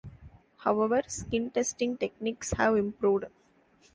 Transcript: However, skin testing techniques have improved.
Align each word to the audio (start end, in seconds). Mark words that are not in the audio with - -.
However, 0.57 1.03
skin 1.05 1.51
testing 1.51 1.95
techniques 1.95 2.53
have 2.53 2.75
improved. 2.75 3.25